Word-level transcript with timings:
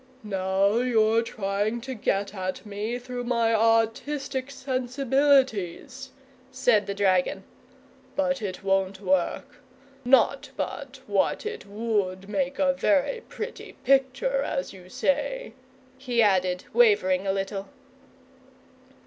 "Now 0.23 0.77
you're 0.79 1.21
trying 1.21 1.79
to 1.81 1.93
get 1.93 2.33
at 2.33 2.65
me 2.65 2.97
through 2.97 3.23
my 3.25 3.53
artistic 3.53 4.49
sensibilities," 4.49 6.09
said 6.51 6.87
the 6.87 6.95
dragon. 6.95 7.43
"But 8.15 8.41
it 8.41 8.63
won't 8.63 8.99
work. 8.99 9.57
Not 10.03 10.49
but 10.57 11.01
what 11.05 11.45
it 11.45 11.67
would 11.67 12.27
make 12.27 12.57
a 12.57 12.73
very 12.73 13.21
pretty 13.29 13.73
picture, 13.85 14.41
as 14.41 14.73
you 14.73 14.89
say," 14.89 15.53
he 15.99 16.19
added, 16.23 16.65
wavering 16.73 17.27
a 17.27 17.31
little. 17.31 17.69